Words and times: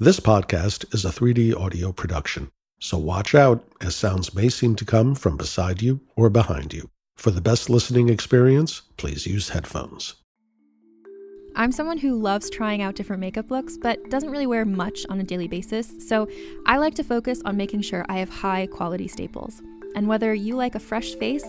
This 0.00 0.20
podcast 0.20 0.94
is 0.94 1.04
a 1.04 1.08
3D 1.08 1.56
audio 1.60 1.90
production, 1.90 2.52
so 2.78 2.96
watch 2.96 3.34
out 3.34 3.64
as 3.80 3.96
sounds 3.96 4.32
may 4.32 4.48
seem 4.48 4.76
to 4.76 4.84
come 4.84 5.16
from 5.16 5.36
beside 5.36 5.82
you 5.82 5.98
or 6.14 6.30
behind 6.30 6.72
you. 6.72 6.88
For 7.16 7.32
the 7.32 7.40
best 7.40 7.68
listening 7.68 8.08
experience, 8.08 8.82
please 8.96 9.26
use 9.26 9.48
headphones. 9.48 10.14
I'm 11.56 11.72
someone 11.72 11.98
who 11.98 12.14
loves 12.14 12.48
trying 12.48 12.80
out 12.80 12.94
different 12.94 13.18
makeup 13.18 13.50
looks, 13.50 13.76
but 13.76 13.98
doesn't 14.08 14.30
really 14.30 14.46
wear 14.46 14.64
much 14.64 15.04
on 15.08 15.18
a 15.18 15.24
daily 15.24 15.48
basis, 15.48 15.92
so 16.08 16.28
I 16.64 16.76
like 16.76 16.94
to 16.94 17.02
focus 17.02 17.42
on 17.44 17.56
making 17.56 17.80
sure 17.80 18.06
I 18.08 18.18
have 18.18 18.30
high 18.30 18.68
quality 18.68 19.08
staples. 19.08 19.60
And 19.96 20.06
whether 20.06 20.32
you 20.32 20.54
like 20.54 20.76
a 20.76 20.78
fresh 20.78 21.16
face, 21.16 21.44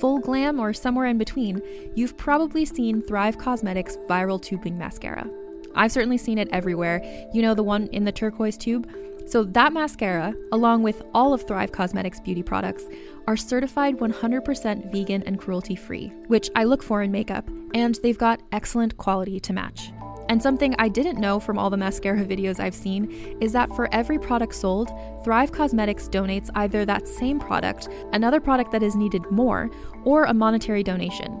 full 0.00 0.18
glam, 0.18 0.58
or 0.58 0.72
somewhere 0.72 1.06
in 1.06 1.18
between, 1.18 1.62
you've 1.94 2.16
probably 2.16 2.64
seen 2.64 3.00
Thrive 3.00 3.38
Causemetics 3.38 3.96
Viral 4.08 4.42
Tubing 4.42 4.76
Mascara. 4.76 5.30
I've 5.74 5.92
certainly 5.92 6.18
seen 6.18 6.38
it 6.38 6.48
everywhere. 6.52 7.02
You 7.32 7.42
know, 7.42 7.54
the 7.54 7.62
one 7.62 7.88
in 7.88 8.04
the 8.04 8.12
turquoise 8.12 8.56
tube? 8.56 8.88
So, 9.26 9.44
that 9.44 9.72
mascara, 9.72 10.34
along 10.50 10.82
with 10.82 11.02
all 11.14 11.32
of 11.32 11.46
Thrive 11.46 11.72
Causemetics 11.72 12.22
beauty 12.22 12.42
products, 12.42 12.84
are 13.26 13.36
certified 13.36 13.96
100% 13.98 14.92
vegan 14.92 15.22
and 15.22 15.38
cruelty 15.38 15.76
free, 15.76 16.08
which 16.26 16.50
I 16.56 16.64
look 16.64 16.82
for 16.82 17.02
in 17.02 17.12
makeup, 17.12 17.48
and 17.72 17.94
they've 18.02 18.18
got 18.18 18.42
excellent 18.50 18.96
quality 18.96 19.38
to 19.40 19.52
match. 19.52 19.92
And 20.28 20.42
something 20.42 20.74
I 20.78 20.88
didn't 20.88 21.20
know 21.20 21.38
from 21.38 21.58
all 21.58 21.70
the 21.70 21.76
mascara 21.76 22.24
videos 22.24 22.58
I've 22.58 22.74
seen 22.74 23.10
is 23.40 23.52
that 23.52 23.68
for 23.76 23.92
every 23.92 24.18
product 24.18 24.54
sold, 24.54 24.90
Thrive 25.24 25.52
Causemetics 25.52 26.08
donates 26.08 26.50
either 26.54 26.84
that 26.84 27.06
same 27.06 27.38
product, 27.38 27.88
another 28.12 28.40
product 28.40 28.72
that 28.72 28.82
is 28.82 28.96
needed 28.96 29.30
more, 29.30 29.70
or 30.04 30.24
a 30.24 30.34
monetary 30.34 30.82
donation. 30.82 31.40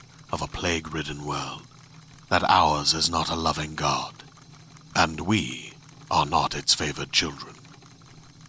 of 0.31 0.41
a 0.41 0.47
plague 0.47 0.93
ridden 0.93 1.25
world, 1.25 1.63
that 2.29 2.43
ours 2.47 2.93
is 2.93 3.09
not 3.09 3.29
a 3.29 3.35
loving 3.35 3.75
God, 3.75 4.13
and 4.95 5.21
we 5.21 5.73
are 6.09 6.25
not 6.25 6.55
its 6.55 6.73
favored 6.73 7.11
children. 7.11 7.55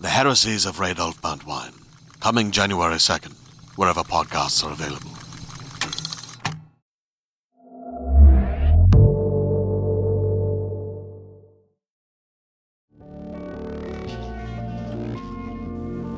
The 0.01 0.09
Heresies 0.09 0.67
of 0.67 0.77
Radolf 0.77 1.21
Burntwine, 1.21 1.83
coming 2.21 2.51
January 2.51 2.97
2nd, 2.97 3.35
wherever 3.77 4.03
podcasts 4.03 4.65
are 4.65 4.73
available. 4.73 5.11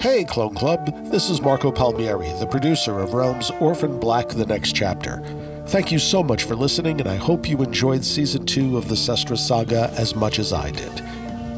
Hey, 0.01 0.23
Clone 0.25 0.55
Club, 0.55 1.11
this 1.11 1.31
is 1.31 1.41
Marco 1.41 1.73
Palmieri, 1.73 2.29
the 2.39 2.47
producer 2.47 3.01
of 3.01 3.15
Realm's 3.15 3.51
Orphan 3.53 3.99
Black 3.99 4.29
The 4.29 4.45
Next 4.45 4.75
Chapter. 4.75 5.23
Thank 5.67 5.91
you 5.91 5.99
so 5.99 6.23
much 6.23 6.45
for 6.45 6.55
listening, 6.55 7.01
and 7.01 7.09
I 7.09 7.17
hope 7.17 7.49
you 7.49 7.63
enjoyed 7.63 8.05
season 8.05 8.45
two 8.45 8.77
of 8.77 8.87
the 8.87 8.95
Sestra 8.95 9.37
saga 9.37 9.91
as 9.97 10.15
much 10.15 10.39
as 10.39 10.53
I 10.53 10.71
did. 10.71 10.93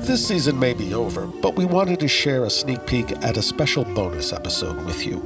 This 0.02 0.26
season 0.26 0.56
may 0.58 0.74
be 0.74 0.94
over, 0.94 1.26
but 1.26 1.56
we 1.56 1.64
wanted 1.64 1.98
to 2.00 2.08
share 2.08 2.44
a 2.44 2.50
sneak 2.50 2.86
peek 2.86 3.10
at 3.24 3.36
a 3.36 3.42
special 3.42 3.84
bonus 3.84 4.32
episode 4.32 4.80
with 4.86 5.04
you. 5.04 5.16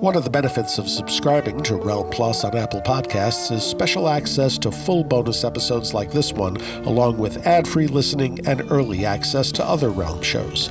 One 0.00 0.14
of 0.14 0.24
the 0.24 0.30
benefits 0.30 0.78
of 0.78 0.86
subscribing 0.86 1.62
to 1.62 1.76
Realm 1.76 2.10
Plus 2.10 2.44
on 2.44 2.54
Apple 2.54 2.82
Podcasts 2.82 3.50
is 3.50 3.64
special 3.64 4.06
access 4.06 4.58
to 4.58 4.70
full 4.70 5.02
bonus 5.02 5.42
episodes 5.42 5.94
like 5.94 6.12
this 6.12 6.34
one, 6.34 6.58
along 6.84 7.16
with 7.16 7.46
ad 7.46 7.66
free 7.66 7.86
listening 7.86 8.46
and 8.46 8.70
early 8.70 9.06
access 9.06 9.50
to 9.52 9.64
other 9.64 9.88
Realm 9.88 10.20
shows. 10.20 10.70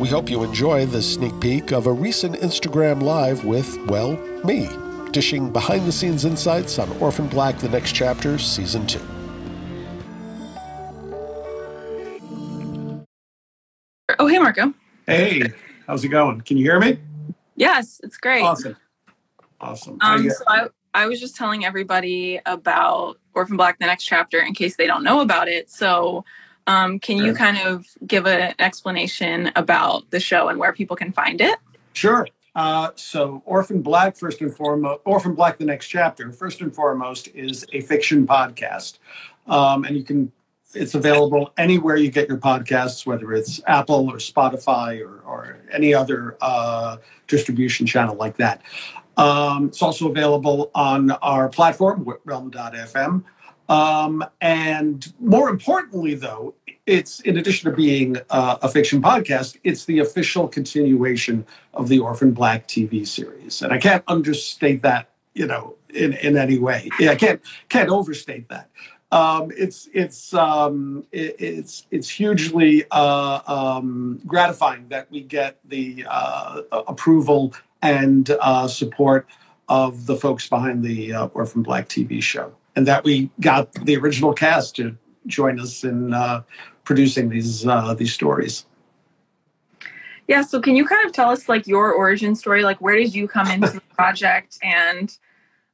We 0.00 0.08
hope 0.08 0.30
you 0.30 0.42
enjoy 0.42 0.86
this 0.86 1.14
sneak 1.14 1.38
peek 1.38 1.70
of 1.70 1.86
a 1.86 1.92
recent 1.92 2.36
Instagram 2.36 3.02
Live 3.02 3.44
with, 3.44 3.78
well, 3.86 4.16
me 4.42 4.68
dishing 5.14 5.48
behind 5.48 5.86
the 5.86 5.92
scenes 5.92 6.24
insights 6.24 6.78
on 6.78 6.90
Orphan 6.98 7.28
Black 7.28 7.56
The 7.58 7.68
Next 7.68 7.92
Chapter, 7.92 8.36
Season 8.36 8.84
2. 8.84 9.00
Oh, 14.18 14.26
hey, 14.26 14.38
Marco. 14.38 14.74
Hey, 15.06 15.52
how's 15.86 16.04
it 16.04 16.08
going? 16.08 16.40
Can 16.40 16.56
you 16.56 16.64
hear 16.64 16.80
me? 16.80 16.98
Yes, 17.54 18.00
it's 18.02 18.16
great. 18.16 18.42
Awesome. 18.42 18.76
Awesome. 19.60 19.98
Um, 20.00 20.28
so 20.28 20.44
I, 20.48 20.66
I 20.94 21.06
was 21.06 21.20
just 21.20 21.36
telling 21.36 21.64
everybody 21.64 22.40
about 22.44 23.18
Orphan 23.34 23.56
Black 23.56 23.78
The 23.78 23.86
Next 23.86 24.04
Chapter 24.04 24.40
in 24.40 24.52
case 24.52 24.76
they 24.76 24.86
don't 24.86 25.04
know 25.04 25.20
about 25.20 25.46
it. 25.46 25.70
So, 25.70 26.24
um, 26.66 26.98
can 26.98 27.18
you 27.18 27.34
kind 27.34 27.58
of 27.58 27.86
give 28.06 28.26
an 28.26 28.54
explanation 28.58 29.52
about 29.54 30.10
the 30.10 30.18
show 30.18 30.48
and 30.48 30.58
where 30.58 30.72
people 30.72 30.96
can 30.96 31.12
find 31.12 31.40
it? 31.40 31.58
Sure. 31.92 32.26
Uh, 32.54 32.90
so, 32.94 33.42
Orphan 33.46 33.82
Black, 33.82 34.16
first 34.16 34.40
and 34.40 34.54
foremost, 34.54 35.00
Orphan 35.04 35.34
Black, 35.34 35.58
the 35.58 35.64
next 35.64 35.88
chapter, 35.88 36.30
first 36.30 36.60
and 36.60 36.74
foremost, 36.74 37.28
is 37.34 37.66
a 37.72 37.80
fiction 37.80 38.26
podcast. 38.26 38.98
Um, 39.46 39.84
and 39.84 39.96
you 39.96 40.04
can, 40.04 40.30
it's 40.72 40.94
available 40.94 41.52
anywhere 41.58 41.96
you 41.96 42.10
get 42.10 42.28
your 42.28 42.38
podcasts, 42.38 43.06
whether 43.06 43.32
it's 43.32 43.60
Apple 43.66 44.08
or 44.08 44.16
Spotify 44.16 45.00
or, 45.00 45.20
or 45.26 45.58
any 45.72 45.92
other 45.92 46.36
uh, 46.40 46.98
distribution 47.26 47.86
channel 47.86 48.14
like 48.16 48.36
that. 48.36 48.62
Um, 49.16 49.66
it's 49.66 49.82
also 49.82 50.08
available 50.08 50.70
on 50.74 51.10
our 51.10 51.48
platform, 51.48 52.08
realm.fm. 52.24 53.24
Um, 53.68 54.24
and 54.40 55.12
more 55.20 55.48
importantly, 55.48 56.14
though, 56.14 56.54
it's 56.86 57.20
in 57.20 57.38
addition 57.38 57.70
to 57.70 57.76
being 57.76 58.18
uh, 58.30 58.58
a 58.62 58.68
fiction 58.68 59.00
podcast, 59.00 59.58
it's 59.64 59.86
the 59.86 60.00
official 60.00 60.48
continuation 60.48 61.46
of 61.72 61.88
the 61.88 61.98
Orphan 61.98 62.32
Black 62.32 62.68
TV 62.68 63.06
series, 63.06 63.62
and 63.62 63.72
I 63.72 63.78
can't 63.78 64.04
understate 64.06 64.82
that, 64.82 65.08
you 65.34 65.46
know, 65.46 65.76
in 65.94 66.12
in 66.14 66.36
any 66.36 66.58
way. 66.58 66.90
Yeah, 66.98 67.12
I 67.12 67.16
can't 67.16 67.40
can't 67.68 67.88
overstate 67.88 68.48
that. 68.48 68.68
Um, 69.10 69.50
it's 69.56 69.88
it's 69.94 70.34
um, 70.34 71.06
it, 71.12 71.36
it's 71.38 71.86
it's 71.90 72.08
hugely 72.08 72.84
uh, 72.90 73.40
um, 73.46 74.20
gratifying 74.26 74.88
that 74.88 75.10
we 75.10 75.22
get 75.22 75.58
the 75.64 76.04
uh, 76.08 76.62
approval 76.72 77.54
and 77.80 78.28
uh, 78.40 78.68
support 78.68 79.26
of 79.68 80.06
the 80.06 80.16
folks 80.16 80.48
behind 80.48 80.82
the 80.82 81.14
uh, 81.14 81.26
Orphan 81.28 81.62
Black 81.62 81.88
TV 81.88 82.22
show, 82.22 82.52
and 82.76 82.86
that 82.86 83.04
we 83.04 83.30
got 83.40 83.72
the 83.72 83.96
original 83.96 84.34
cast 84.34 84.76
to 84.76 84.96
join 85.26 85.58
us 85.58 85.84
in 85.84 86.12
uh, 86.12 86.42
producing 86.84 87.28
these 87.28 87.66
uh, 87.66 87.94
these 87.94 88.12
stories. 88.12 88.66
Yeah, 90.26 90.42
so 90.42 90.60
can 90.60 90.74
you 90.74 90.86
kind 90.86 91.04
of 91.06 91.12
tell 91.12 91.30
us 91.30 91.48
like 91.48 91.66
your 91.66 91.92
origin 91.92 92.34
story? 92.34 92.62
Like 92.62 92.80
where 92.80 92.96
did 92.96 93.14
you 93.14 93.28
come 93.28 93.48
into 93.48 93.70
the 93.70 93.80
project 93.94 94.58
and 94.62 95.16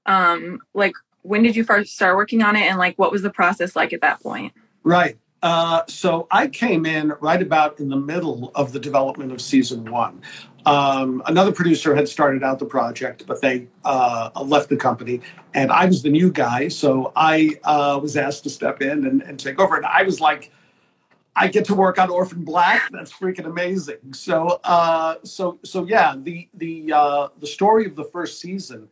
um 0.06 0.60
like 0.74 0.94
when 1.22 1.42
did 1.42 1.54
you 1.54 1.62
first 1.62 1.94
start 1.94 2.16
working 2.16 2.42
on 2.42 2.56
it 2.56 2.62
and 2.62 2.78
like 2.78 2.98
what 2.98 3.12
was 3.12 3.22
the 3.22 3.30
process 3.30 3.76
like 3.76 3.92
at 3.92 4.00
that 4.00 4.22
point? 4.22 4.52
Right. 4.82 5.18
Uh, 5.42 5.82
so 5.86 6.26
I 6.30 6.48
came 6.48 6.84
in 6.84 7.14
right 7.20 7.40
about 7.40 7.80
in 7.80 7.88
the 7.88 7.96
middle 7.96 8.52
of 8.54 8.72
the 8.72 8.80
development 8.80 9.32
of 9.32 9.40
season 9.40 9.90
one. 9.90 10.20
Um, 10.66 11.22
another 11.26 11.52
producer 11.52 11.94
had 11.94 12.08
started 12.08 12.42
out 12.42 12.58
the 12.58 12.66
project, 12.66 13.24
but 13.26 13.40
they 13.40 13.66
uh, 13.84 14.30
left 14.44 14.68
the 14.68 14.76
company, 14.76 15.22
and 15.54 15.72
I 15.72 15.86
was 15.86 16.02
the 16.02 16.10
new 16.10 16.30
guy. 16.30 16.68
So 16.68 17.12
I 17.16 17.58
uh, 17.64 17.98
was 18.02 18.16
asked 18.16 18.42
to 18.42 18.50
step 18.50 18.82
in 18.82 19.06
and, 19.06 19.22
and 19.22 19.40
take 19.40 19.58
over. 19.58 19.76
And 19.76 19.86
I 19.86 20.02
was 20.02 20.20
like, 20.20 20.52
I 21.36 21.48
get 21.48 21.64
to 21.66 21.74
work 21.74 21.98
on 21.98 22.10
Orphan 22.10 22.44
Black. 22.44 22.90
That's 22.90 23.12
freaking 23.12 23.46
amazing. 23.46 24.12
So, 24.12 24.60
uh, 24.64 25.16
so, 25.22 25.58
so 25.64 25.84
yeah. 25.84 26.14
The 26.16 26.48
the 26.54 26.92
uh, 26.92 27.28
the 27.38 27.46
story 27.46 27.86
of 27.86 27.96
the 27.96 28.04
first 28.04 28.40
season 28.40 28.88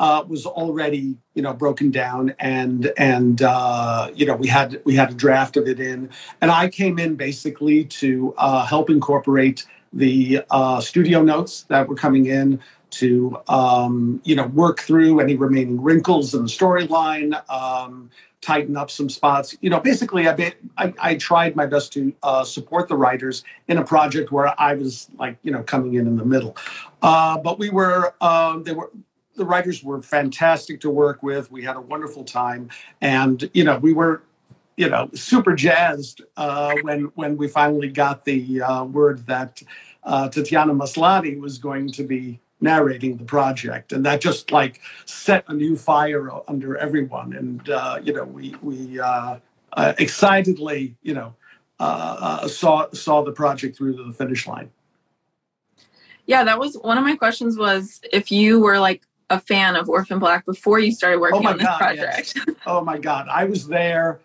uh, 0.00 0.24
was 0.26 0.46
already 0.46 1.16
you 1.34 1.42
know 1.42 1.52
broken 1.52 1.90
down 1.90 2.34
and 2.40 2.90
and 2.96 3.42
uh, 3.42 4.10
you 4.14 4.24
know 4.24 4.34
we 4.34 4.48
had 4.48 4.80
we 4.84 4.96
had 4.96 5.10
a 5.10 5.14
draft 5.14 5.56
of 5.56 5.68
it 5.68 5.78
in 5.78 6.08
and 6.40 6.50
I 6.50 6.68
came 6.68 6.98
in 6.98 7.16
basically 7.16 7.84
to 7.84 8.34
uh, 8.38 8.64
help 8.64 8.88
incorporate 8.88 9.66
the 9.92 10.42
uh, 10.50 10.80
studio 10.80 11.22
notes 11.22 11.64
that 11.64 11.86
were 11.86 11.94
coming 11.94 12.26
in 12.26 12.60
to 12.92 13.36
um, 13.48 14.22
you 14.24 14.34
know 14.34 14.46
work 14.46 14.80
through 14.80 15.20
any 15.20 15.36
remaining 15.36 15.80
wrinkles 15.80 16.34
in 16.34 16.42
the 16.44 16.48
storyline 16.48 17.38
um, 17.50 18.10
tighten 18.40 18.76
up 18.76 18.90
some 18.90 19.08
spots. 19.08 19.56
You 19.60 19.70
know 19.70 19.80
basically 19.80 20.28
I, 20.28 20.32
bit, 20.32 20.56
I, 20.76 20.94
I 21.00 21.14
tried 21.16 21.56
my 21.56 21.66
best 21.66 21.92
to 21.94 22.12
uh, 22.22 22.44
support 22.44 22.88
the 22.88 22.96
writers 22.96 23.44
in 23.68 23.78
a 23.78 23.84
project 23.84 24.32
where 24.32 24.58
I 24.60 24.74
was 24.74 25.08
like 25.18 25.38
you 25.42 25.52
know 25.52 25.62
coming 25.62 25.94
in 25.94 26.06
in 26.06 26.16
the 26.16 26.24
middle. 26.24 26.56
Uh, 27.02 27.38
but 27.38 27.58
we 27.58 27.70
were 27.70 28.14
um, 28.20 28.64
they 28.64 28.72
were 28.72 28.90
the 29.40 29.46
writers 29.46 29.82
were 29.82 30.02
fantastic 30.02 30.80
to 30.82 30.90
work 30.90 31.22
with. 31.22 31.50
We 31.50 31.64
had 31.64 31.76
a 31.76 31.80
wonderful 31.80 32.24
time, 32.24 32.68
and 33.00 33.48
you 33.54 33.64
know 33.64 33.78
we 33.78 33.92
were, 33.92 34.22
you 34.76 34.88
know, 34.88 35.10
super 35.14 35.54
jazzed 35.54 36.22
uh, 36.36 36.74
when 36.82 37.04
when 37.14 37.36
we 37.36 37.48
finally 37.48 37.88
got 37.88 38.24
the 38.24 38.62
uh, 38.62 38.84
word 38.84 39.26
that 39.26 39.62
uh, 40.04 40.28
Tatiana 40.28 40.74
Maslany 40.74 41.40
was 41.40 41.58
going 41.58 41.90
to 41.92 42.04
be 42.04 42.40
narrating 42.60 43.16
the 43.16 43.24
project, 43.24 43.92
and 43.92 44.04
that 44.06 44.20
just 44.20 44.50
like 44.50 44.80
set 45.04 45.44
a 45.48 45.54
new 45.54 45.76
fire 45.76 46.30
under 46.48 46.76
everyone. 46.76 47.32
And 47.32 47.68
uh, 47.68 48.00
you 48.02 48.12
know, 48.12 48.24
we 48.24 48.54
we 48.62 49.00
uh, 49.00 49.38
uh, 49.72 49.92
excitedly, 49.98 50.96
you 51.02 51.14
know, 51.14 51.34
saw 52.48 52.90
saw 52.92 53.22
the 53.22 53.32
project 53.32 53.76
through 53.76 53.96
to 53.96 54.04
the 54.04 54.12
finish 54.12 54.46
line. 54.46 54.70
Yeah, 56.26 56.44
that 56.44 56.58
was 56.58 56.76
one 56.76 56.96
of 56.96 57.04
my 57.04 57.16
questions 57.16 57.58
was 57.58 58.00
if 58.12 58.30
you 58.30 58.60
were 58.60 58.78
like 58.78 59.02
a 59.30 59.40
fan 59.40 59.76
of 59.76 59.88
Orphan 59.88 60.18
Black 60.18 60.44
before 60.44 60.78
you 60.78 60.92
started 60.92 61.20
working 61.20 61.46
oh 61.46 61.50
on 61.50 61.58
this 61.58 61.66
God, 61.66 61.78
project. 61.78 62.34
Yes. 62.36 62.56
Oh 62.66 62.82
my 62.82 62.98
God. 62.98 63.26
I 63.28 63.44
was 63.44 63.66
there. 63.66 64.20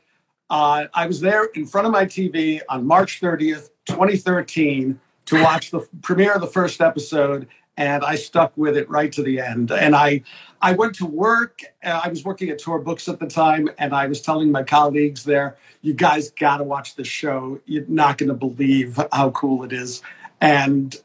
Uh, 0.49 0.85
I 0.93 1.07
was 1.07 1.21
there 1.21 1.45
in 1.55 1.65
front 1.65 1.87
of 1.87 1.93
my 1.93 2.05
TV 2.05 2.61
on 2.69 2.85
March 2.85 3.21
30th, 3.21 3.69
2013, 3.87 4.99
to 5.25 5.43
watch 5.43 5.71
the 5.71 5.87
premiere 6.01 6.33
of 6.33 6.41
the 6.41 6.47
first 6.47 6.81
episode. 6.81 7.47
And 7.77 8.03
I 8.03 8.15
stuck 8.15 8.55
with 8.55 8.77
it 8.77 8.89
right 8.89 9.11
to 9.11 9.21
the 9.21 9.39
end. 9.39 9.71
And 9.71 9.95
I, 9.95 10.23
I 10.61 10.73
went 10.73 10.95
to 10.95 11.05
work. 11.05 11.61
Uh, 11.83 12.01
I 12.03 12.07
was 12.07 12.23
working 12.23 12.49
at 12.49 12.59
Tor 12.59 12.79
Books 12.79 13.07
at 13.07 13.19
the 13.19 13.27
time, 13.27 13.69
and 13.77 13.93
I 13.93 14.07
was 14.07 14.21
telling 14.21 14.51
my 14.51 14.63
colleagues 14.63 15.23
there, 15.23 15.57
"You 15.81 15.93
guys 15.93 16.31
got 16.31 16.57
to 16.57 16.63
watch 16.63 16.95
this 16.95 17.07
show. 17.07 17.59
You're 17.65 17.85
not 17.87 18.17
going 18.17 18.29
to 18.29 18.35
believe 18.35 18.99
how 19.11 19.31
cool 19.31 19.63
it 19.63 19.73
is." 19.73 20.01
And 20.41 20.95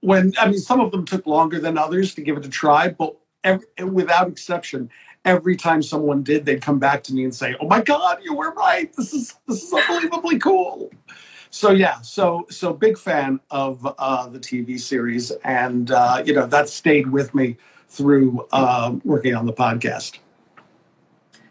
when 0.00 0.32
I 0.38 0.48
mean, 0.48 0.58
some 0.58 0.80
of 0.80 0.90
them 0.90 1.04
took 1.04 1.26
longer 1.26 1.60
than 1.60 1.78
others 1.78 2.14
to 2.14 2.22
give 2.22 2.36
it 2.36 2.46
a 2.46 2.48
try, 2.48 2.88
but 2.88 3.16
every, 3.44 3.66
without 3.84 4.28
exception, 4.28 4.90
every 5.24 5.56
time 5.56 5.82
someone 5.82 6.22
did, 6.22 6.44
they'd 6.44 6.62
come 6.62 6.78
back 6.78 7.02
to 7.04 7.14
me 7.14 7.24
and 7.24 7.34
say, 7.34 7.56
"Oh 7.60 7.68
my 7.68 7.82
God, 7.82 8.18
you 8.22 8.34
were 8.34 8.52
right. 8.52 8.92
This 8.96 9.12
is 9.12 9.34
this 9.46 9.62
is 9.62 9.72
unbelievably 9.72 10.38
cool." 10.38 10.90
So 11.56 11.70
yeah, 11.70 12.02
so 12.02 12.44
so 12.50 12.74
big 12.74 12.98
fan 12.98 13.40
of 13.50 13.94
uh, 13.98 14.28
the 14.28 14.38
TV 14.38 14.78
series, 14.78 15.30
and 15.42 15.90
uh, 15.90 16.22
you 16.22 16.34
know 16.34 16.46
that 16.46 16.68
stayed 16.68 17.10
with 17.10 17.34
me 17.34 17.56
through 17.88 18.46
uh, 18.52 18.94
working 19.04 19.34
on 19.34 19.46
the 19.46 19.54
podcast. 19.54 20.18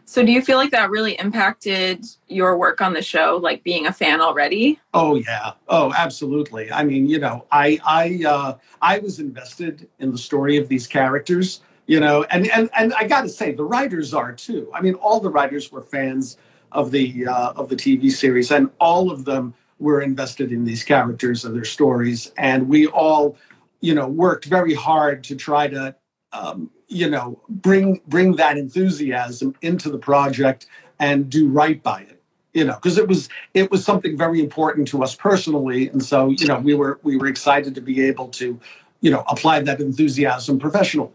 So 0.05 0.23
do 0.23 0.31
you 0.31 0.43
feel 0.43 0.57
like 0.59 0.69
that 0.69 0.91
really 0.91 1.13
impacted 1.13 2.05
your 2.27 2.55
work 2.55 2.81
on 2.81 2.93
the 2.93 3.01
show, 3.01 3.39
like 3.41 3.63
being 3.63 3.87
a 3.87 3.91
fan 3.91 4.21
already? 4.21 4.79
Oh 4.93 5.15
yeah. 5.15 5.53
Oh, 5.69 5.91
absolutely. 5.97 6.71
I 6.71 6.83
mean, 6.83 7.09
you 7.09 7.17
know, 7.17 7.47
I 7.51 7.79
I 7.83 8.23
uh, 8.27 8.57
I 8.83 8.99
was 8.99 9.19
invested 9.19 9.89
in 9.97 10.11
the 10.11 10.19
story 10.19 10.57
of 10.57 10.67
these 10.67 10.85
characters 10.85 11.61
you 11.87 11.99
know 11.99 12.23
and 12.31 12.47
and 12.49 12.67
and 12.75 12.95
i 12.95 13.03
got 13.07 13.21
to 13.21 13.29
say 13.29 13.51
the 13.51 13.63
writers 13.63 14.11
are 14.11 14.33
too 14.33 14.71
i 14.73 14.81
mean 14.81 14.95
all 14.95 15.19
the 15.19 15.29
writers 15.29 15.71
were 15.71 15.83
fans 15.83 16.37
of 16.71 16.89
the 16.89 17.27
uh, 17.27 17.53
of 17.55 17.69
the 17.69 17.75
tv 17.75 18.11
series 18.11 18.49
and 18.49 18.71
all 18.79 19.11
of 19.11 19.23
them 19.23 19.53
were 19.80 20.01
invested 20.01 20.51
in 20.51 20.63
these 20.63 20.83
characters 20.83 21.45
and 21.45 21.56
their 21.56 21.66
stories. 21.66 22.31
And 22.38 22.69
we 22.69 22.88
all 22.88 23.38
you 23.81 23.94
know 23.94 24.07
worked 24.07 24.45
very 24.45 24.74
hard 24.74 25.24
to 25.25 25.36
try 25.36 25.68
to 25.68 25.95
um, 26.33 26.72
you 26.88 27.10
know 27.10 27.42
bring 27.50 28.01
bring 28.07 28.36
that 28.38 28.57
enthusiasm 28.57 29.56
into 29.62 29.89
the 29.89 29.98
project 29.98 30.68
and 31.00 31.30
do 31.30 31.48
right 31.48 31.83
by 31.83 32.01
it 32.01 32.16
you 32.56 32.63
know 32.63 32.74
because 32.75 32.98
it 32.98 33.07
was 33.07 33.30
it 33.54 33.69
was 33.69 33.86
something 33.86 34.18
very 34.18 34.39
important 34.39 34.88
to 34.88 35.04
us 35.04 35.13
personally. 35.13 35.89
And 35.89 36.04
so 36.04 36.30
you 36.30 36.48
know 36.48 36.60
we 36.60 36.74
were 36.74 37.00
we 37.04 37.18
were 37.18 37.27
excited 37.27 37.75
to 37.75 37.81
be 37.81 38.01
able 38.01 38.30
to 38.30 38.60
you 39.01 39.12
know 39.12 39.24
apply 39.27 39.60
that 39.62 39.80
enthusiasm 39.80 40.57
professionally. 40.57 41.12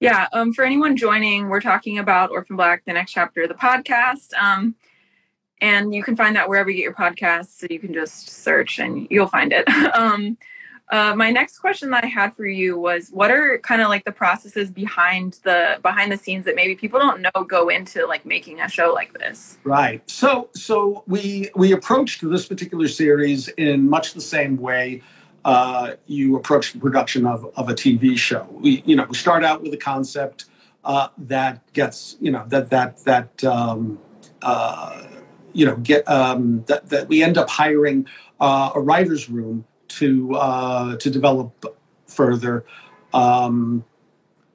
Yeah, 0.00 0.26
um, 0.32 0.52
for 0.52 0.64
anyone 0.64 0.96
joining, 0.96 1.48
we're 1.48 1.60
talking 1.60 1.96
about 1.96 2.32
Orphan 2.32 2.56
Black, 2.56 2.84
the 2.84 2.92
next 2.92 3.12
chapter 3.12 3.42
of 3.42 3.48
the 3.48 3.54
podcast. 3.54 4.34
Um, 4.34 4.74
and 5.62 5.94
you 5.94 6.02
can 6.02 6.16
find 6.16 6.36
that 6.36 6.48
wherever 6.48 6.68
you 6.68 6.76
get 6.76 6.82
your 6.82 6.92
podcasts. 6.92 7.60
So 7.60 7.68
you 7.70 7.78
can 7.78 7.94
just 7.94 8.28
search 8.28 8.78
and 8.80 9.06
you'll 9.10 9.28
find 9.28 9.52
it. 9.52 9.66
um, 9.94 10.36
uh, 10.90 11.14
my 11.16 11.30
next 11.30 11.60
question 11.60 11.88
that 11.90 12.04
I 12.04 12.08
had 12.08 12.34
for 12.34 12.44
you 12.44 12.78
was, 12.78 13.08
what 13.10 13.30
are 13.30 13.58
kind 13.58 13.80
of 13.80 13.88
like 13.88 14.04
the 14.04 14.12
processes 14.12 14.70
behind 14.70 15.38
the 15.44 15.78
behind 15.80 16.12
the 16.12 16.18
scenes 16.18 16.44
that 16.44 16.54
maybe 16.54 16.74
people 16.74 16.98
don't 16.98 17.22
know 17.22 17.44
go 17.44 17.70
into 17.70 18.06
like 18.06 18.26
making 18.26 18.60
a 18.60 18.68
show 18.68 18.92
like 18.92 19.14
this? 19.14 19.56
Right. 19.64 20.02
So 20.10 20.50
so 20.54 21.04
we 21.06 21.48
we 21.54 21.72
approached 21.72 22.28
this 22.28 22.44
particular 22.44 22.88
series 22.88 23.48
in 23.48 23.88
much 23.88 24.12
the 24.12 24.20
same 24.20 24.58
way 24.58 25.00
uh, 25.44 25.92
you 26.06 26.36
approach 26.36 26.72
the 26.72 26.78
production 26.78 27.26
of, 27.26 27.50
of 27.56 27.68
a 27.68 27.74
TV 27.74 28.16
show. 28.16 28.46
We, 28.50 28.82
you 28.84 28.94
know, 28.94 29.06
we 29.08 29.14
start 29.14 29.44
out 29.44 29.62
with 29.62 29.72
a 29.72 29.78
concept 29.78 30.46
uh, 30.84 31.08
that 31.18 31.72
gets, 31.72 32.16
you 32.20 32.30
know, 32.30 32.44
that 32.48 32.70
that 32.70 33.04
that 33.04 33.42
um, 33.44 33.98
uh, 34.42 35.04
you 35.52 35.66
know 35.66 35.76
get 35.76 36.08
um, 36.08 36.64
that 36.66 36.88
that 36.88 37.08
we 37.08 37.22
end 37.22 37.38
up 37.38 37.48
hiring 37.48 38.06
uh, 38.40 38.70
a 38.74 38.80
writers' 38.80 39.28
room 39.28 39.64
to 39.88 40.34
uh, 40.34 40.96
to 40.96 41.10
develop 41.10 41.78
further. 42.06 42.64
Um, 43.12 43.84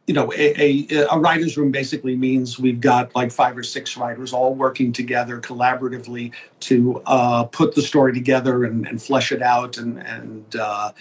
you 0.08 0.14
know, 0.14 0.32
a, 0.32 0.88
a, 0.90 1.08
a, 1.12 1.20
writer's 1.20 1.58
room 1.58 1.70
basically 1.70 2.16
means 2.16 2.58
we've 2.58 2.80
got 2.80 3.14
like 3.14 3.30
five 3.30 3.58
or 3.58 3.64
six 3.64 3.98
writers 3.98 4.32
all 4.32 4.56
working 4.56 4.94
together 4.94 5.42
collaboratively 5.42 6.32
to 6.62 7.02
uh, 7.06 7.44
put 7.44 7.76
the 7.76 7.82
story 7.82 8.14
together 8.14 8.64
and, 8.64 8.88
and 8.88 9.02
flesh 9.02 9.34
it 9.34 9.42
out 9.42 9.78
and, 9.78 10.00
and 10.00 10.56
uh, 10.56 10.94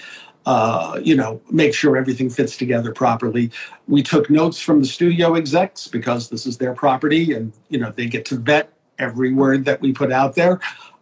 uh, 0.44 1.00
you 1.02 1.16
know, 1.16 1.40
make 1.50 1.74
sure 1.74 1.96
everything 1.96 2.30
fits 2.30 2.56
together 2.56 2.92
properly. 2.92 3.50
We 3.88 4.02
took 4.02 4.30
notes 4.30 4.60
from 4.60 4.80
the 4.80 4.86
studio 4.86 5.34
execs 5.34 5.88
because 5.88 6.28
this 6.28 6.46
is 6.46 6.58
their 6.58 6.72
property 6.72 7.32
and, 7.32 7.52
you 7.68 7.78
know, 7.78 7.90
they 7.90 8.06
get 8.06 8.24
to 8.26 8.36
vet 8.36 8.72
every 8.98 9.32
word 9.32 9.64
that 9.64 9.80
we 9.80 9.92
put 9.92 10.12
out 10.12 10.34
there. 10.34 10.60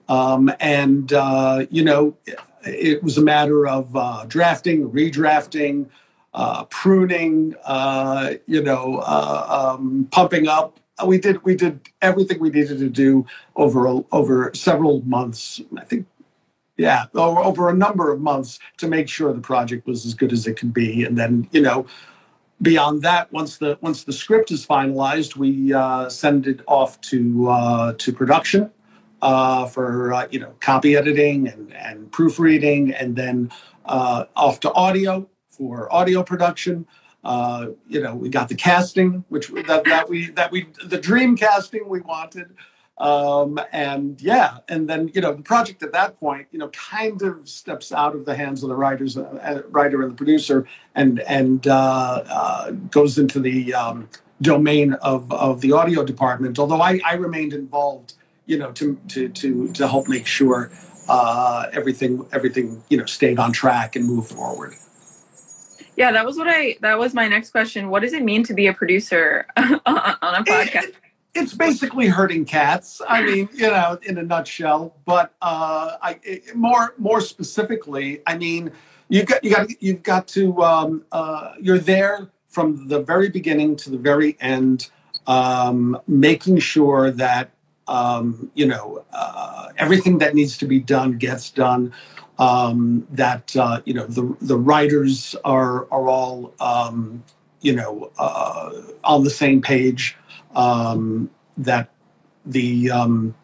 Um, 0.08 0.52
and, 0.60 1.12
uh, 1.12 1.66
you 1.70 1.82
know, 1.82 2.16
it, 2.66 3.02
was 3.02 3.18
a 3.18 3.22
matter 3.22 3.66
of 3.66 3.94
uh, 3.96 4.24
drafting, 4.26 4.90
redrafting, 4.90 5.88
uh, 6.32 6.64
pruning, 6.64 7.54
uh, 7.64 8.34
you 8.46 8.62
know, 8.62 8.98
uh, 8.98 9.74
um, 9.76 10.08
pumping 10.10 10.48
up. 10.48 10.80
We 11.04 11.18
did 11.18 11.42
we 11.42 11.56
did 11.56 11.80
everything 12.02 12.38
we 12.38 12.50
needed 12.50 12.78
to 12.78 12.88
do 12.88 13.26
over 13.56 13.88
over 14.12 14.52
several 14.54 15.02
months. 15.02 15.60
I 15.76 15.84
think, 15.84 16.06
yeah, 16.76 17.06
over, 17.14 17.40
over 17.40 17.68
a 17.68 17.74
number 17.74 18.12
of 18.12 18.20
months 18.20 18.60
to 18.78 18.86
make 18.86 19.08
sure 19.08 19.32
the 19.32 19.40
project 19.40 19.88
was 19.88 20.06
as 20.06 20.14
good 20.14 20.32
as 20.32 20.46
it 20.46 20.56
could 20.56 20.72
be. 20.72 21.04
And 21.04 21.18
then 21.18 21.48
you 21.50 21.62
know, 21.62 21.86
beyond 22.62 23.02
that, 23.02 23.32
once 23.32 23.58
the 23.58 23.78
once 23.80 24.04
the 24.04 24.12
script 24.12 24.50
is 24.50 24.66
finalized, 24.66 25.36
we 25.36 25.72
uh, 25.72 26.08
send 26.08 26.46
it 26.46 26.60
off 26.66 27.00
to 27.02 27.48
uh, 27.48 27.92
to 27.98 28.12
production. 28.12 28.70
Uh, 29.22 29.64
for 29.64 30.12
uh, 30.12 30.28
you 30.30 30.38
know 30.38 30.52
copy 30.60 30.96
editing 30.96 31.48
and, 31.48 31.72
and 31.72 32.12
proofreading, 32.12 32.92
and 32.92 33.16
then 33.16 33.50
uh, 33.86 34.26
off 34.36 34.60
to 34.60 34.70
audio, 34.74 35.26
for 35.48 35.90
audio 35.90 36.22
production. 36.22 36.86
Uh, 37.24 37.68
you 37.88 38.02
know, 38.02 38.14
we 38.14 38.28
got 38.28 38.50
the 38.50 38.54
casting, 38.54 39.24
which 39.30 39.48
that, 39.66 39.82
that 39.84 40.10
we 40.10 40.28
that 40.32 40.52
we 40.52 40.66
the 40.84 40.98
dream 40.98 41.38
casting 41.38 41.88
we 41.88 42.00
wanted. 42.00 42.54
Um, 42.98 43.58
and 43.72 44.20
yeah, 44.22 44.58
and 44.68 44.88
then 44.88 45.10
you 45.14 45.20
know 45.20 45.34
the 45.34 45.42
project 45.42 45.82
at 45.82 45.92
that 45.92 46.18
point, 46.20 46.46
you 46.52 46.60
know, 46.60 46.68
kind 46.68 47.20
of 47.22 47.48
steps 47.48 47.90
out 47.90 48.14
of 48.14 48.24
the 48.24 48.36
hands 48.36 48.62
of 48.62 48.68
the 48.68 48.76
writers, 48.76 49.16
uh, 49.16 49.62
writer 49.70 50.02
and 50.02 50.12
the 50.12 50.16
producer, 50.16 50.66
and 50.94 51.18
and 51.20 51.66
uh, 51.66 52.22
uh, 52.28 52.70
goes 52.70 53.18
into 53.18 53.40
the 53.40 53.74
um, 53.74 54.08
domain 54.40 54.92
of 54.94 55.30
of 55.32 55.60
the 55.60 55.72
audio 55.72 56.04
department. 56.04 56.58
Although 56.58 56.80
I, 56.80 57.00
I 57.04 57.14
remained 57.14 57.52
involved, 57.52 58.14
you 58.46 58.58
know, 58.58 58.70
to 58.72 58.96
to 59.08 59.28
to 59.28 59.72
to 59.72 59.88
help 59.88 60.08
make 60.08 60.26
sure 60.26 60.70
uh, 61.08 61.66
everything 61.72 62.24
everything 62.32 62.80
you 62.90 62.96
know 62.96 63.06
stayed 63.06 63.40
on 63.40 63.52
track 63.52 63.96
and 63.96 64.06
moved 64.06 64.30
forward. 64.30 64.74
Yeah, 65.96 66.12
that 66.12 66.24
was 66.24 66.36
what 66.36 66.48
I. 66.48 66.76
That 66.80 66.98
was 66.98 67.12
my 67.12 67.26
next 67.26 67.50
question. 67.50 67.88
What 67.88 68.02
does 68.02 68.12
it 68.12 68.22
mean 68.22 68.44
to 68.44 68.54
be 68.54 68.68
a 68.68 68.72
producer 68.72 69.46
on 69.56 69.80
a 69.84 70.44
podcast? 70.44 70.84
It, 70.84 70.94
it's 71.34 71.54
basically 71.54 72.06
herding 72.06 72.44
cats. 72.44 73.02
I 73.08 73.22
mean, 73.22 73.48
you 73.52 73.68
know, 73.68 73.98
in 74.02 74.18
a 74.18 74.22
nutshell. 74.22 74.94
But 75.04 75.34
uh, 75.42 75.96
I 76.00 76.20
it, 76.22 76.54
more 76.54 76.94
more 76.98 77.20
specifically, 77.20 78.22
I 78.26 78.38
mean, 78.38 78.70
you've 79.08 79.26
got 79.26 79.44
you 79.44 79.50
got 79.50 79.82
you've 79.82 80.02
got 80.02 80.28
to 80.28 80.62
um, 80.62 81.04
uh, 81.12 81.54
you're 81.60 81.78
there 81.78 82.28
from 82.48 82.88
the 82.88 83.00
very 83.00 83.28
beginning 83.28 83.74
to 83.76 83.90
the 83.90 83.98
very 83.98 84.36
end, 84.40 84.90
um, 85.26 86.00
making 86.06 86.58
sure 86.58 87.10
that 87.10 87.50
um, 87.88 88.50
you 88.54 88.66
know 88.66 89.04
uh, 89.12 89.68
everything 89.76 90.18
that 90.18 90.34
needs 90.34 90.56
to 90.58 90.66
be 90.66 90.80
done 90.80 91.18
gets 91.18 91.50
done. 91.50 91.92
Um, 92.36 93.06
that 93.10 93.54
uh, 93.56 93.80
you 93.84 93.94
know 93.94 94.06
the 94.06 94.36
the 94.40 94.58
writers 94.58 95.36
are 95.44 95.86
are 95.92 96.08
all 96.08 96.52
um, 96.60 97.22
you 97.60 97.74
know 97.74 98.10
uh, 98.18 98.70
on 99.02 99.24
the 99.24 99.30
same 99.30 99.60
page. 99.60 100.16
Um, 100.54 101.30
that 101.56 101.90
the 102.44 102.90
um, 102.90 103.34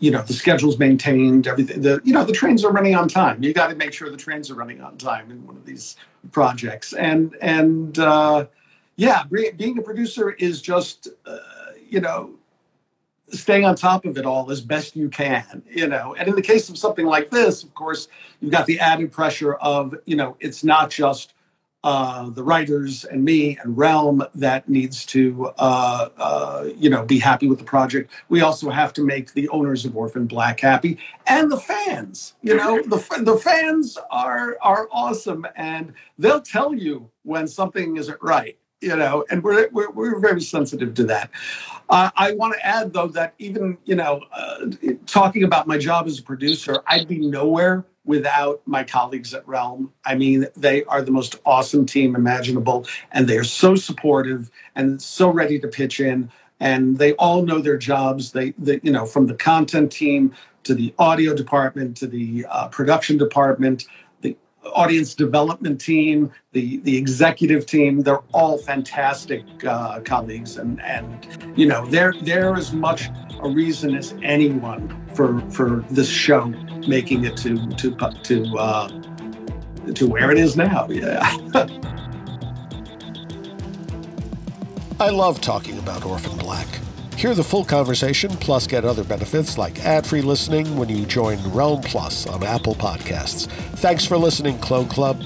you 0.00 0.10
know 0.10 0.22
the 0.22 0.32
schedule's 0.32 0.78
maintained 0.78 1.46
everything 1.46 1.82
the 1.82 2.00
you 2.04 2.12
know 2.12 2.24
the 2.24 2.32
trains 2.32 2.64
are 2.64 2.72
running 2.72 2.94
on 2.94 3.08
time. 3.08 3.42
You 3.42 3.52
got 3.52 3.68
to 3.68 3.74
make 3.74 3.92
sure 3.92 4.10
the 4.10 4.16
trains 4.16 4.50
are 4.50 4.54
running 4.54 4.80
on 4.80 4.96
time 4.96 5.30
in 5.30 5.46
one 5.46 5.56
of 5.56 5.66
these 5.66 5.96
projects. 6.32 6.92
And 6.92 7.36
and 7.40 7.98
uh, 7.98 8.46
yeah 8.96 9.24
being 9.24 9.78
a 9.78 9.82
producer 9.82 10.30
is 10.30 10.62
just 10.62 11.08
uh, 11.26 11.38
you 11.88 12.00
know 12.00 12.34
staying 13.30 13.64
on 13.64 13.76
top 13.76 14.06
of 14.06 14.16
it 14.16 14.24
all 14.24 14.50
as 14.50 14.60
best 14.60 14.96
you 14.96 15.08
can 15.08 15.62
you 15.68 15.86
know. 15.86 16.14
And 16.18 16.28
in 16.28 16.34
the 16.34 16.42
case 16.42 16.68
of 16.68 16.78
something 16.78 17.06
like 17.06 17.30
this 17.30 17.62
of 17.62 17.74
course 17.74 18.08
you've 18.40 18.52
got 18.52 18.66
the 18.66 18.80
added 18.80 19.10
pressure 19.12 19.54
of 19.54 19.94
you 20.04 20.16
know 20.16 20.36
it's 20.40 20.62
not 20.62 20.90
just 20.90 21.34
uh, 21.84 22.28
the 22.30 22.42
writers 22.42 23.04
and 23.04 23.24
me 23.24 23.56
and 23.62 23.76
Realm 23.78 24.24
that 24.34 24.68
needs 24.68 25.06
to, 25.06 25.52
uh, 25.58 26.08
uh, 26.16 26.68
you 26.76 26.90
know, 26.90 27.04
be 27.04 27.18
happy 27.18 27.46
with 27.46 27.58
the 27.58 27.64
project. 27.64 28.10
We 28.28 28.40
also 28.40 28.70
have 28.70 28.92
to 28.94 29.04
make 29.04 29.32
the 29.32 29.48
owners 29.50 29.84
of 29.84 29.96
Orphan 29.96 30.26
Black 30.26 30.60
happy 30.60 30.98
and 31.26 31.50
the 31.50 31.56
fans. 31.56 32.34
You 32.42 32.56
know, 32.56 32.82
the 32.86 33.22
the 33.22 33.36
fans 33.36 33.96
are 34.10 34.58
are 34.60 34.88
awesome 34.90 35.46
and 35.54 35.92
they'll 36.18 36.40
tell 36.40 36.74
you 36.74 37.10
when 37.22 37.46
something 37.46 37.96
isn't 37.96 38.20
right. 38.20 38.58
You 38.80 38.96
know, 38.96 39.24
and 39.30 39.42
we're 39.42 39.68
we're, 39.70 39.90
we're 39.90 40.18
very 40.20 40.40
sensitive 40.40 40.94
to 40.94 41.04
that. 41.04 41.30
Uh, 41.88 42.10
I 42.16 42.32
want 42.32 42.54
to 42.54 42.66
add 42.66 42.92
though 42.92 43.08
that 43.08 43.34
even 43.38 43.78
you 43.84 43.94
know, 43.94 44.22
uh, 44.32 44.66
talking 45.06 45.44
about 45.44 45.66
my 45.68 45.78
job 45.78 46.06
as 46.06 46.18
a 46.18 46.22
producer, 46.22 46.82
I'd 46.86 47.08
be 47.08 47.18
nowhere 47.18 47.86
without 48.08 48.62
my 48.64 48.82
colleagues 48.82 49.34
at 49.34 49.46
Realm. 49.46 49.92
I 50.02 50.14
mean, 50.14 50.46
they 50.56 50.82
are 50.84 51.02
the 51.02 51.10
most 51.10 51.36
awesome 51.44 51.84
team 51.84 52.16
imaginable, 52.16 52.86
and 53.12 53.28
they 53.28 53.36
are 53.36 53.44
so 53.44 53.76
supportive 53.76 54.50
and 54.74 55.00
so 55.02 55.28
ready 55.28 55.60
to 55.60 55.68
pitch 55.68 56.00
in. 56.00 56.30
And 56.58 56.96
they 56.96 57.12
all 57.12 57.42
know 57.42 57.60
their 57.60 57.76
jobs. 57.76 58.32
They, 58.32 58.54
they 58.58 58.80
you 58.82 58.90
know, 58.90 59.04
from 59.04 59.26
the 59.26 59.34
content 59.34 59.92
team 59.92 60.32
to 60.64 60.74
the 60.74 60.94
audio 60.98 61.34
department 61.34 61.98
to 61.98 62.06
the 62.06 62.46
uh, 62.48 62.68
production 62.68 63.18
department, 63.18 63.84
audience 64.64 65.14
development 65.14 65.80
team, 65.80 66.30
the 66.52 66.78
the 66.78 66.96
executive 66.96 67.66
team. 67.66 68.02
They're 68.02 68.22
all 68.32 68.58
fantastic 68.58 69.44
uh, 69.64 70.00
colleagues, 70.00 70.56
and 70.56 70.80
and 70.82 71.26
you 71.56 71.66
know, 71.66 71.86
they're 71.86 72.14
they're 72.22 72.54
as 72.56 72.72
much 72.72 73.08
a 73.40 73.48
reason 73.48 73.94
as 73.94 74.14
anyone 74.22 75.06
for 75.14 75.40
for 75.50 75.84
this 75.90 76.08
show 76.08 76.46
making 76.86 77.24
it 77.24 77.36
to 77.38 77.68
to 77.76 77.94
to 78.24 78.58
uh, 78.58 78.88
to 79.94 80.06
where 80.06 80.30
it 80.30 80.38
is 80.38 80.56
now. 80.56 80.88
Yeah. 80.98 81.36
I 85.00 85.10
love 85.10 85.40
talking 85.40 85.78
about 85.78 86.04
Orphan 86.04 86.36
Black. 86.38 86.66
Hear 87.18 87.34
the 87.34 87.42
full 87.42 87.64
conversation, 87.64 88.30
plus 88.30 88.68
get 88.68 88.84
other 88.84 89.02
benefits 89.02 89.58
like 89.58 89.84
ad 89.84 90.06
free 90.06 90.22
listening 90.22 90.76
when 90.76 90.88
you 90.88 91.04
join 91.04 91.36
Realm 91.52 91.80
Plus 91.80 92.28
on 92.28 92.44
Apple 92.44 92.76
Podcasts. 92.76 93.48
Thanks 93.78 94.04
for 94.04 94.16
listening, 94.16 94.56
Clone 94.60 94.86
Club. 94.86 95.20